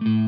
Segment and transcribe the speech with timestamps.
[0.00, 0.27] Mm-hmm.